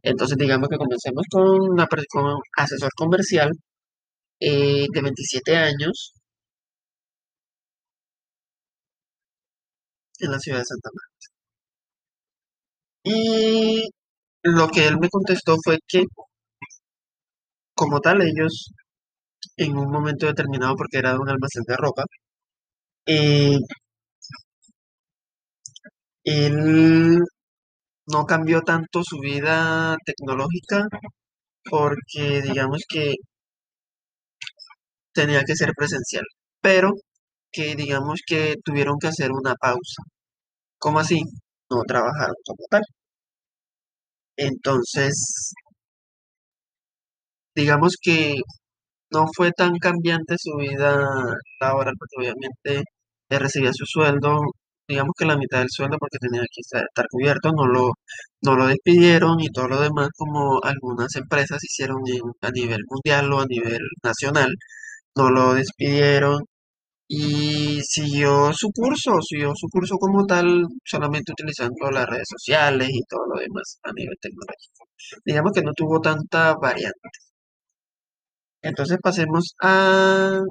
Entonces 0.02 0.38
digamos 0.38 0.70
que 0.70 0.78
comencemos 0.78 1.24
con 1.32 1.44
una 1.72 1.88
con 2.12 2.38
asesor 2.58 2.92
comercial 2.96 3.52
eh, 4.40 4.86
de 4.94 5.02
27 5.02 5.56
años 5.58 6.14
en 10.20 10.32
la 10.32 10.40
ciudad 10.40 10.60
de 10.60 10.66
Santa 10.66 10.90
Marta. 10.94 11.28
Y 13.04 13.90
lo 14.44 14.68
que 14.70 14.88
él 14.88 14.98
me 15.00 15.10
contestó 15.10 15.58
fue 15.64 15.80
que 15.88 16.04
como 17.74 18.00
tal 18.02 18.22
ellos 18.22 18.72
en 19.58 19.78
un 19.78 19.92
momento 19.92 20.28
determinado, 20.28 20.76
porque 20.76 20.98
era 21.00 21.20
un 21.20 21.30
almacén 21.30 21.64
de 21.68 21.76
ropa, 21.78 22.04
eh, 23.06 23.58
él 26.24 27.20
no 28.08 28.26
cambió 28.26 28.62
tanto 28.62 29.04
su 29.04 29.20
vida 29.20 29.98
tecnológica 30.06 30.88
porque 31.70 32.42
digamos 32.44 32.84
que 32.90 33.16
tenía 35.14 35.44
que 35.44 35.56
ser 35.56 35.72
presencial, 35.76 36.26
pero 36.62 36.92
que 37.52 37.76
digamos 37.76 38.22
que 38.28 38.56
tuvieron 38.64 38.98
que 39.00 39.08
hacer 39.08 39.32
una 39.32 39.56
pausa. 39.56 40.04
¿Cómo 40.80 41.00
así? 41.00 41.22
No 41.72 41.84
trabajaron 41.84 42.36
como 42.46 42.66
tal. 42.70 42.84
Entonces, 44.38 45.54
digamos 47.56 47.96
que 48.02 48.36
no 49.12 49.28
fue 49.36 49.52
tan 49.52 49.78
cambiante 49.80 50.36
su 50.40 50.56
vida 50.58 50.98
laboral, 51.62 51.96
porque 52.00 52.18
obviamente 52.20 52.84
él 53.30 53.40
recibía 53.40 53.74
su 53.74 53.86
sueldo, 53.88 54.40
digamos 54.90 55.14
que 55.18 55.26
la 55.26 55.38
mitad 55.38 55.60
del 55.60 55.70
sueldo 55.70 55.98
porque 56.00 56.18
tenía 56.20 56.42
que 56.42 56.62
estar, 56.62 56.86
cubierto, 57.12 57.52
no 57.54 57.68
lo, 57.68 57.92
no 58.42 58.56
lo 58.58 58.68
despidieron 58.68 59.40
y 59.40 59.50
todo 59.50 59.68
lo 59.70 59.82
demás 59.82 60.10
como 60.18 60.60
algunas 60.64 61.16
empresas 61.16 61.64
hicieron 61.64 62.00
a 62.42 62.52
nivel 62.52 62.82
mundial 62.90 63.32
o 63.34 63.42
a 63.42 63.46
nivel 63.48 63.82
nacional, 64.04 64.50
no 65.16 65.30
lo 65.32 65.54
despidieron 65.56 66.44
y 67.08 67.82
siguió 67.84 68.54
su 68.54 68.72
curso, 68.72 69.22
siguió 69.22 69.54
su 69.56 69.68
curso 69.70 69.98
como 69.98 70.26
tal, 70.26 70.66
solamente 70.86 71.34
utilizando 71.34 71.92
las 71.92 72.08
redes 72.08 72.28
sociales 72.30 72.90
y 72.92 73.04
todo 73.10 73.26
lo 73.34 73.40
demás 73.42 73.80
a 73.84 73.92
nivel 73.94 74.16
tecnológico. 74.22 74.88
Digamos 75.26 75.52
que 75.54 75.62
no 75.64 75.74
tuvo 75.74 76.00
tanta 76.02 76.56
variante. 76.56 77.10
Entonces 78.62 78.98
pasemos 79.02 79.54
a 79.62 80.42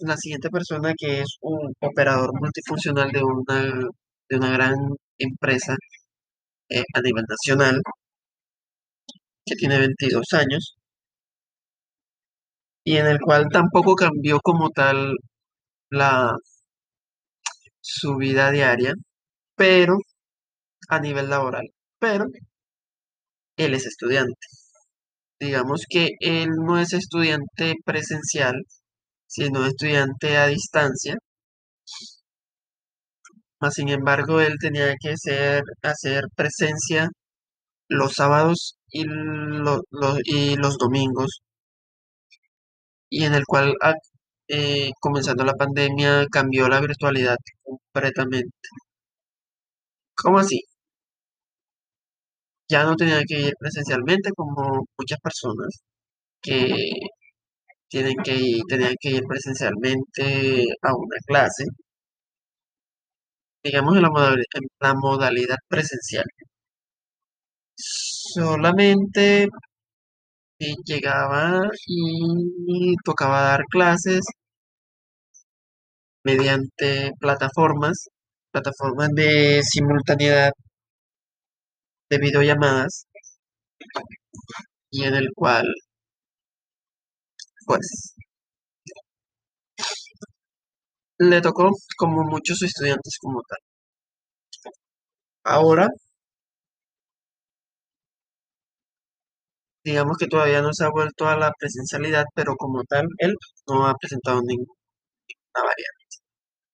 la 0.00 0.16
siguiente 0.16 0.50
persona 0.50 0.92
que 0.98 1.20
es 1.22 1.38
un 1.42 1.72
operador 1.80 2.30
multifuncional 2.40 3.10
de 3.12 3.22
una, 3.22 3.62
de 4.28 4.36
una 4.36 4.50
gran 4.50 4.74
empresa 5.18 5.74
eh, 6.70 6.84
a 6.94 7.00
nivel 7.02 7.24
nacional 7.28 7.80
que 9.44 9.56
tiene 9.56 9.78
22 9.78 10.32
años 10.34 10.76
y 12.84 12.96
en 12.96 13.06
el 13.06 13.20
cual 13.20 13.46
tampoco 13.52 13.94
cambió 13.94 14.40
como 14.40 14.70
tal 14.70 15.14
la, 15.90 16.36
su 17.80 18.16
vida 18.16 18.50
diaria, 18.50 18.94
pero 19.56 19.96
a 20.88 21.00
nivel 21.00 21.30
laboral. 21.30 21.66
Pero 21.98 22.26
él 23.56 23.74
es 23.74 23.86
estudiante. 23.86 24.46
Digamos 25.40 25.84
que 25.88 26.10
él 26.20 26.50
no 26.64 26.78
es 26.78 26.92
estudiante 26.92 27.74
presencial, 27.84 28.54
sino 29.28 29.66
estudiante 29.66 30.36
a 30.38 30.48
distancia. 30.48 31.16
Mas, 33.60 33.74
sin 33.74 33.88
embargo, 33.88 34.40
él 34.40 34.54
tenía 34.60 34.94
que 35.00 35.16
ser, 35.16 35.62
hacer 35.82 36.24
presencia 36.34 37.08
los 37.88 38.14
sábados 38.14 38.78
y, 38.90 39.04
lo- 39.04 39.82
y 40.24 40.56
los 40.56 40.78
domingos, 40.78 41.42
y 43.10 43.24
en 43.24 43.34
el 43.34 43.44
cual, 43.46 43.74
ah, 43.82 43.94
eh, 44.48 44.90
comenzando 45.00 45.44
la 45.44 45.54
pandemia, 45.54 46.26
cambió 46.30 46.68
la 46.68 46.80
virtualidad 46.80 47.36
completamente. 47.62 48.50
¿Cómo 50.14 50.38
así? 50.38 50.60
Ya 52.70 52.84
no 52.84 52.96
tenía 52.96 53.22
que 53.26 53.40
ir 53.48 53.54
presencialmente 53.58 54.30
como 54.36 54.84
muchas 54.98 55.18
personas 55.20 55.80
que 56.42 56.92
tienen 57.88 58.16
que 58.24 58.34
ir, 58.36 58.62
tenían 58.68 58.94
que 59.00 59.10
ir 59.10 59.22
presencialmente 59.28 60.64
a 60.82 60.94
una 60.94 61.16
clase, 61.26 61.64
digamos 63.62 63.94
en 63.96 64.02
la 64.02 64.08
modalidad, 64.10 64.44
en 64.54 64.62
la 64.80 64.94
modalidad 64.94 65.56
presencial. 65.68 66.24
Solamente 67.76 69.48
llegaba 70.84 71.68
y 71.86 72.94
tocaba 73.04 73.40
dar 73.42 73.64
clases 73.70 74.24
mediante 76.24 77.10
plataformas, 77.20 78.08
plataformas 78.52 79.08
de 79.14 79.62
simultaneidad 79.64 80.52
de 82.10 82.18
videollamadas 82.18 83.06
y 84.90 85.04
en 85.04 85.14
el 85.14 85.28
cual, 85.34 85.66
pues, 87.68 88.14
le 91.20 91.40
tocó 91.40 91.70
como 91.96 92.24
muchos 92.24 92.60
estudiantes 92.62 93.18
como 93.20 93.40
tal. 93.48 93.58
Ahora, 95.44 95.88
digamos 99.84 100.16
que 100.18 100.26
todavía 100.26 100.62
no 100.62 100.72
se 100.72 100.84
ha 100.84 100.90
vuelto 100.90 101.26
a 101.26 101.36
la 101.36 101.52
presencialidad, 101.58 102.24
pero 102.34 102.54
como 102.56 102.84
tal, 102.84 103.06
él 103.18 103.34
no 103.68 103.86
ha 103.86 103.94
presentado 103.94 104.40
ninguna 104.42 104.72
variante. 105.54 105.98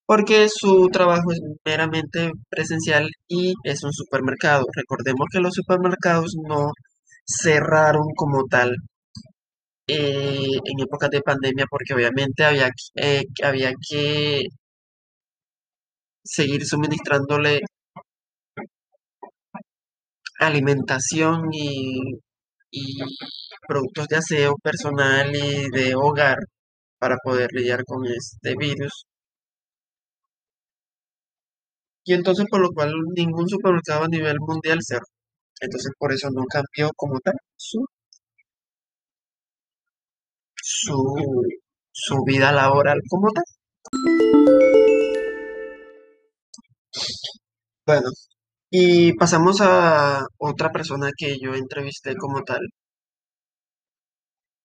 Porque 0.07 0.49
su 0.51 0.88
trabajo 0.92 1.33
es 1.33 1.40
meramente 1.64 2.33
presencial 2.51 3.09
y 3.29 3.55
es 3.64 3.85
un 3.85 3.92
supermercado. 3.92 4.64
Recordemos 4.75 5.27
que 5.33 5.40
los 5.40 5.55
supermercados 5.55 6.35
no 6.49 6.73
cerraron 7.27 8.07
como 8.16 8.45
tal 8.47 8.77
eh, 9.87 10.59
en 10.64 10.81
épocas 10.81 11.11
de 11.11 11.23
pandemia 11.23 11.66
porque 11.70 11.94
obviamente 11.94 12.44
había, 12.44 12.70
eh, 12.97 13.25
había 13.42 13.73
que 13.88 14.44
seguir 16.25 16.64
suministrándole 16.66 17.61
alimentación 20.38 21.49
y, 21.53 22.18
productos 23.68 24.07
de 24.09 24.16
aseo 24.16 24.57
personal 24.62 25.35
y 25.35 25.68
de 25.70 25.94
hogar 25.94 26.38
para 26.99 27.16
poder 27.25 27.51
lidiar 27.53 27.85
con 27.85 28.07
este 28.07 28.55
virus. 28.59 29.07
Y 32.05 32.14
entonces 32.14 32.47
por 32.51 32.61
lo 32.61 32.70
cual 32.73 32.92
ningún 33.14 33.49
supermercado 33.49 34.05
a 34.05 34.09
nivel 34.09 34.37
mundial 34.40 34.79
cerró. 34.83 35.05
Entonces 35.61 35.92
por 35.99 36.12
eso 36.12 36.29
no 36.31 36.44
cambió 36.47 36.90
como 36.97 37.20
tal 37.20 37.35
su, 40.85 41.44
su 41.92 42.25
vida 42.25 42.53
laboral 42.53 43.01
como 43.09 43.29
tal. 43.33 43.44
Bueno, 47.87 48.09
y 48.70 49.12
pasamos 49.14 49.61
a 49.61 50.27
otra 50.38 50.70
persona 50.73 51.11
que 51.16 51.38
yo 51.40 51.55
entrevisté 51.55 52.16
como 52.16 52.42
tal. 52.44 52.61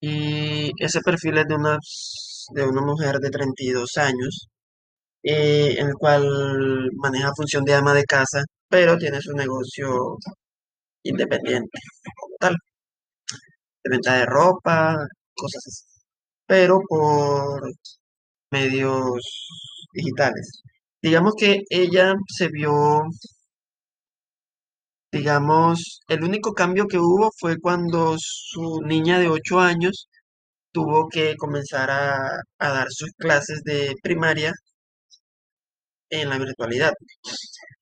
Y 0.01 0.71
ese 0.83 0.99
perfil 1.01 1.37
es 1.37 1.47
de 1.47 1.55
una, 1.55 1.77
de 2.53 2.63
una 2.65 2.81
mujer 2.81 3.19
de 3.19 3.29
32 3.29 3.97
años, 3.97 4.47
eh, 5.23 5.75
en 5.79 5.87
el 5.89 5.95
cual 5.95 6.89
maneja 6.97 7.31
función 7.35 7.65
de 7.65 7.75
ama 7.75 7.93
de 7.93 8.05
casa, 8.05 8.41
pero 8.69 8.97
tiene 8.97 9.21
su 9.21 9.33
negocio 9.33 10.17
independiente 11.03 11.79
como 12.19 12.35
tal, 12.39 12.55
de 13.83 13.89
venta 13.89 14.13
de 14.15 14.25
ropa, 14.25 14.95
cosas 15.35 15.63
así, 15.67 15.98
pero 16.49 16.79
por 16.89 17.61
medios 18.51 19.21
digitales. 19.93 20.63
Digamos 21.01 21.33
que 21.37 21.63
ella 21.69 22.15
se 22.27 22.49
vio, 22.49 23.03
digamos, 25.11 26.01
el 26.07 26.23
único 26.23 26.53
cambio 26.53 26.87
que 26.87 26.97
hubo 26.99 27.29
fue 27.37 27.59
cuando 27.59 28.15
su 28.17 28.81
niña 28.83 29.19
de 29.19 29.29
8 29.29 29.59
años 29.59 30.07
tuvo 30.71 31.09
que 31.09 31.35
comenzar 31.37 31.91
a, 31.91 32.15
a 32.59 32.69
dar 32.69 32.87
sus 32.91 33.11
clases 33.17 33.61
de 33.63 33.95
primaria 34.03 34.53
en 36.09 36.29
la 36.29 36.37
virtualidad. 36.37 36.93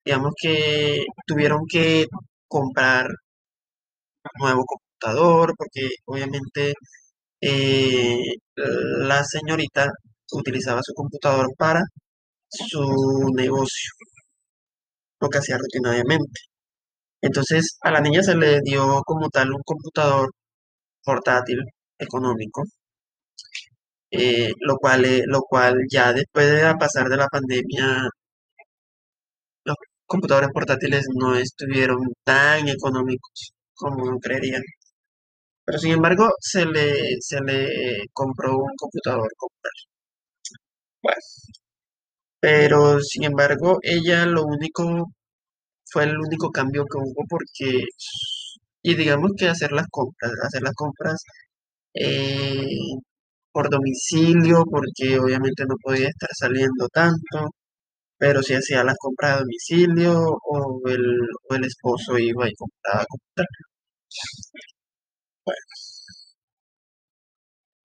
Digamos 0.06 0.34
que 0.42 1.06
tuvieron 1.28 1.62
que 1.70 2.06
comprar 2.48 3.08
un 3.08 4.32
nuevo 4.40 4.64
computador 4.66 5.54
porque 5.58 5.90
obviamente 6.06 6.74
eh, 7.42 8.18
la 8.56 9.24
señorita 9.24 9.90
utilizaba 10.32 10.82
su 10.84 10.94
computador 10.94 11.48
para 11.58 11.82
su 12.50 13.32
negocio, 13.36 13.92
lo 15.20 15.30
que 15.30 15.38
hacía 15.38 15.58
rutinariamente. 15.60 16.42
Entonces 17.22 17.78
a 17.82 17.92
la 17.92 18.02
niña 18.02 18.24
se 18.24 18.36
le 18.36 18.60
dio 18.64 19.02
como 19.06 19.30
tal 19.30 19.52
un 19.54 19.62
computador 19.64 20.32
portátil 21.04 21.60
económico, 22.00 22.64
eh, 24.12 24.52
lo 24.60 24.78
cual, 24.78 25.06
eh, 25.06 25.24
lo 25.28 25.42
cual 25.42 25.76
ya 25.90 26.14
después 26.14 26.50
de 26.52 26.76
pasar 26.80 27.08
de 27.10 27.18
la 27.18 27.28
pandemia, 27.28 28.10
los 29.66 29.76
computadores 30.08 30.50
portátiles 30.54 31.06
no 31.16 31.36
estuvieron 31.36 32.00
tan 32.24 32.68
económicos 32.70 33.54
como 33.76 34.04
uno 34.04 34.18
creería. 34.20 34.60
Pero 35.68 35.78
sin 35.80 35.92
embargo, 35.94 36.32
se 36.42 36.66
le, 36.66 37.18
se 37.22 37.40
le 37.42 38.08
compró 38.12 38.58
un 38.58 38.76
computador 38.76 39.30
como 39.38 39.54
tal. 39.62 39.72
Bueno, 41.02 41.22
pero 42.40 43.00
sin 43.02 43.24
embargo, 43.26 43.78
ella 43.82 44.26
lo 44.26 44.44
único, 44.46 45.08
fue 45.92 46.06
el 46.06 46.18
único 46.20 46.52
cambio 46.52 46.86
que 46.86 47.00
hubo 47.00 47.26
porque, 47.30 47.84
y 48.84 48.96
digamos 48.96 49.32
que 49.38 49.48
hacer 49.50 49.72
las 49.72 49.88
compras, 49.92 50.32
hacer 50.46 50.62
las 50.64 50.74
compras 50.76 51.22
eh, 51.96 52.66
por 53.52 53.70
domicilio, 53.70 54.64
porque 54.70 55.20
obviamente 55.20 55.66
no 55.68 55.76
podía 55.84 56.10
estar 56.10 56.30
saliendo 56.38 56.88
tanto, 56.94 57.52
pero 58.18 58.44
si 58.44 58.56
hacía 58.56 58.84
las 58.84 58.98
compras 59.00 59.38
a 59.38 59.40
domicilio 59.42 60.14
o 60.20 60.82
el, 60.90 61.06
o 61.50 61.56
el 61.56 61.66
esposo 61.66 62.18
iba 62.20 62.50
y 62.50 62.56
compraba 62.56 63.06
como 63.10 63.24
tal. 63.36 63.48
Bueno, 65.48 65.62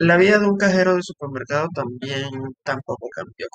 La 0.00 0.18
vida 0.18 0.38
de 0.38 0.44
un 0.50 0.58
cajero 0.58 0.96
de 0.96 1.00
supermercado 1.02 1.66
también 1.74 2.28
tampoco 2.62 3.08
cambió. 3.08 3.46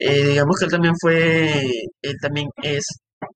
Eh, 0.00 0.26
digamos 0.28 0.56
que 0.58 0.64
él 0.64 0.70
también 0.72 0.94
fue, 1.00 1.62
él 2.02 2.16
también 2.20 2.48
es, 2.62 2.84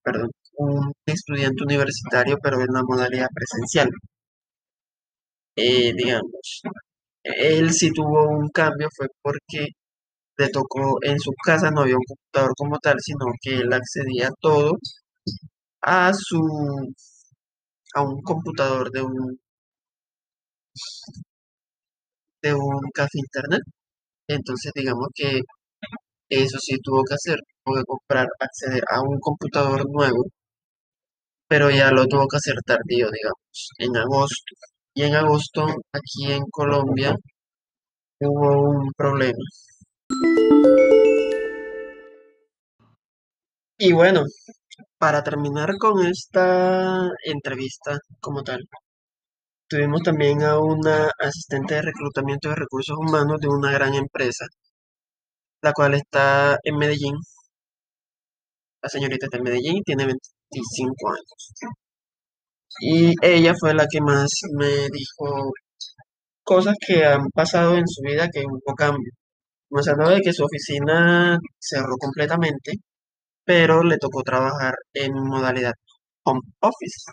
perdón, 0.03 0.31
un 0.57 0.93
estudiante 1.07 1.63
universitario, 1.65 2.39
pero 2.43 2.61
en 2.61 2.69
la 2.73 2.83
modalidad 2.83 3.29
presencial. 3.35 3.91
Eh, 5.57 5.93
digamos, 5.97 6.63
él 7.25 7.73
sí 7.73 7.93
tuvo 7.93 8.29
un 8.29 8.49
cambio, 8.51 8.89
fue 8.97 9.09
porque 9.23 9.69
le 10.39 10.51
tocó 10.51 10.99
en 11.03 11.19
su 11.21 11.33
casa, 11.45 11.71
no 11.73 11.83
había 11.83 11.97
un 11.97 12.05
computador 12.07 12.53
como 12.57 12.79
tal, 12.81 12.97
sino 13.01 13.27
que 13.43 13.57
él 13.59 13.73
accedía 13.73 14.29
a 14.29 14.35
todo 14.41 14.73
a 15.83 16.13
su, 16.13 16.41
a 17.95 18.03
un 18.03 18.21
computador 18.23 18.91
de 18.91 19.03
un, 19.03 19.39
de 22.43 22.55
un 22.55 22.81
café 22.95 23.19
internet. 23.19 23.63
Entonces, 24.29 24.73
digamos 24.75 25.09
que 25.15 25.41
eso 26.29 26.59
sí 26.61 26.77
tuvo 26.83 27.03
que 27.05 27.15
hacer, 27.15 27.39
tuvo 27.65 27.77
que 27.77 27.85
comprar, 27.85 28.27
acceder 28.41 28.83
a 28.91 29.03
un 29.03 29.19
computador 29.21 29.89
nuevo, 29.91 30.25
pero 31.49 31.71
ya 31.71 31.91
lo 31.91 32.07
tuvo 32.07 32.27
que 32.29 32.37
hacer 32.37 32.57
tardío, 32.67 33.09
digamos, 33.11 33.71
en 33.79 33.97
agosto. 33.97 34.55
Y 34.95 35.03
en 35.05 35.15
agosto, 35.17 35.67
aquí 35.93 36.33
en 36.33 36.45
Colombia, 36.51 37.15
hubo 38.21 38.71
un 38.71 38.93
problema. 38.97 39.39
Y 43.79 43.93
bueno, 43.93 44.23
para 44.99 45.23
terminar 45.23 45.77
con 45.79 46.07
esta 46.07 47.09
entrevista 47.25 47.99
como 48.21 48.43
tal, 48.43 48.61
tuvimos 49.69 50.03
también 50.03 50.43
a 50.43 50.59
una 50.59 51.11
asistente 51.19 51.75
de 51.75 51.83
reclutamiento 51.83 52.49
de 52.49 52.57
recursos 52.57 52.97
humanos 52.99 53.41
de 53.41 53.49
una 53.49 53.73
gran 53.73 53.95
empresa, 53.95 54.47
la 55.63 55.73
cual 55.73 55.95
está 55.95 56.59
en 56.63 56.77
Medellín. 56.77 57.17
La 58.83 58.89
señorita 58.89 59.27
está 59.27 59.39
en 59.39 59.43
Medellín 59.45 59.83
tiene 59.85 60.05
25 60.07 61.09
años. 61.11 61.55
Y 62.81 63.15
ella 63.23 63.53
fue 63.59 63.75
la 63.75 63.87
que 63.91 64.01
más 64.01 64.31
me 64.53 64.89
dijo 64.91 65.53
cosas 66.45 66.77
que 66.87 67.05
han 67.05 67.29
pasado 67.35 67.77
en 67.77 67.87
su 67.89 68.03
vida 68.03 68.29
que 68.33 68.45
hubo 68.47 68.75
cambio. 68.77 69.13
Nos 69.71 69.89
habló 69.89 70.11
de 70.11 70.21
que 70.23 70.33
su 70.33 70.45
oficina 70.45 71.39
cerró 71.59 71.97
completamente, 71.99 72.73
pero 73.45 73.83
le 73.83 73.99
tocó 73.99 74.23
trabajar 74.23 74.75
en 74.95 75.13
modalidad 75.15 75.73
home 76.25 76.41
office. 76.61 77.11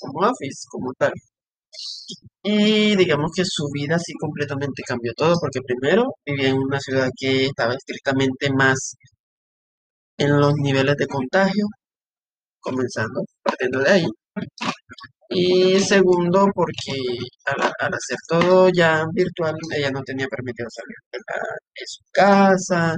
Home 0.00 0.26
office 0.28 0.66
como 0.70 0.92
tal. 0.94 1.12
Y 2.42 2.96
digamos 2.96 3.32
que 3.34 3.42
su 3.44 3.68
vida 3.72 3.98
sí 3.98 4.12
completamente 4.18 4.82
cambió 4.86 5.12
todo, 5.16 5.34
porque 5.40 5.60
primero 5.62 6.04
vivía 6.24 6.48
en 6.50 6.58
una 6.58 6.80
ciudad 6.80 7.08
que 7.16 7.46
estaba 7.46 7.74
estrictamente 7.74 8.50
más 8.52 8.94
en 10.18 10.38
los 10.40 10.54
niveles 10.54 10.96
de 10.96 11.06
contagio, 11.06 11.66
comenzando, 12.60 13.22
partiendo 13.42 13.80
de 13.80 13.90
ahí. 13.90 14.06
Y 15.30 15.80
segundo, 15.80 16.46
porque 16.54 16.92
al, 17.46 17.94
hacer 17.94 18.18
todo 18.28 18.68
ya 18.70 19.04
virtual, 19.12 19.56
ella 19.76 19.90
no 19.90 20.02
tenía 20.02 20.26
permitido 20.28 20.68
salir 20.70 20.96
de, 21.12 21.18
de 21.18 21.86
su 21.86 22.02
casa 22.12 22.96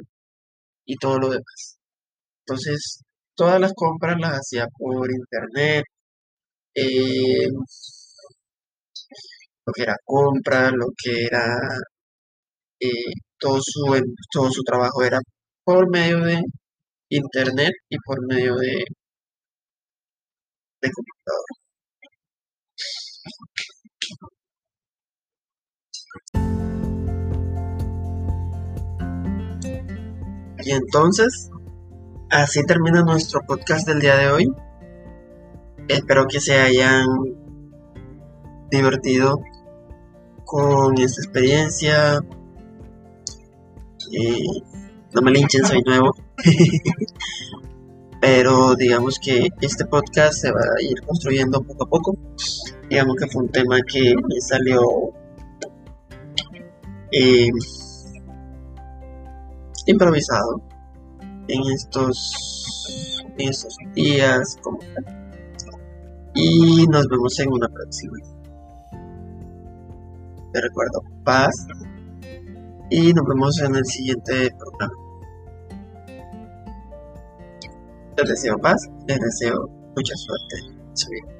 y 0.87 0.97
todo 0.97 1.19
lo 1.19 1.31
demás. 1.31 1.78
Entonces, 2.49 3.03
todas 3.35 3.61
las 3.61 3.73
compras 3.75 4.17
las 4.21 4.33
hacía 4.39 4.67
por 4.79 5.11
internet, 5.11 5.85
eh, 6.75 7.49
lo 9.67 9.73
que 9.73 9.83
era 9.83 9.97
compra, 10.05 10.71
lo 10.71 10.87
que 10.97 11.25
era 11.27 11.45
eh, 12.81 12.89
todo 13.39 13.59
su, 13.63 13.85
todo 14.33 14.51
su 14.51 14.63
trabajo 14.63 15.03
era 15.05 15.21
por 15.65 15.91
medio 15.91 16.21
de 16.21 16.43
internet 17.11 17.73
y 17.91 17.97
por 18.05 18.27
medio 18.27 18.57
de, 18.57 18.85
de 20.83 20.91
computador. 20.91 21.45
Y 30.65 30.73
entonces, 30.73 31.51
así 32.31 32.63
termina 32.65 33.03
nuestro 33.03 33.41
podcast 33.47 33.87
del 33.87 34.01
día 34.01 34.17
de 34.17 34.31
hoy. 34.31 34.53
Espero 35.89 36.27
que 36.27 36.41
se 36.41 36.59
hayan 36.59 37.07
divertido 38.71 39.41
con 40.45 40.99
esta 40.99 41.23
experiencia. 41.23 42.21
Eh, 44.13 44.63
no 45.15 45.23
me 45.23 45.31
linchen, 45.31 45.65
soy 45.65 45.81
nuevo. 45.87 46.15
Pero 48.21 48.75
digamos 48.75 49.19
que 49.19 49.49
este 49.61 49.87
podcast 49.87 50.35
se 50.35 50.51
va 50.51 50.61
a 50.61 50.83
ir 50.83 51.01
construyendo 51.07 51.63
poco 51.63 51.85
a 51.85 51.89
poco. 51.89 52.19
Digamos 52.91 53.17
que 53.17 53.29
fue 53.29 53.43
un 53.43 53.51
tema 53.51 53.77
que 53.87 54.15
me 54.15 54.41
salió 54.41 54.81
eh, 57.13 57.49
improvisado 59.87 60.68
en 61.49 61.63
estos, 61.73 63.25
en 63.37 63.49
estos 63.49 63.77
días. 63.95 64.57
Como 64.63 64.79
tal. 64.79 65.33
Y 66.35 66.87
nos 66.87 67.07
vemos 67.09 67.39
en 67.41 67.53
una 67.53 67.69
próxima. 67.69 68.19
Te 70.53 70.61
recuerdo 70.61 71.03
paz 71.25 71.67
y 72.91 73.13
nos 73.13 73.27
vemos 73.27 73.61
en 73.61 73.75
el 73.75 73.85
siguiente 73.85 74.51
programa. 74.59 74.95
Les 78.17 78.29
deseo 78.29 78.59
paz, 78.59 78.89
les 79.07 79.19
deseo 79.19 79.69
mucha 79.95 80.15
suerte 80.17 80.79
vida. 81.07 81.38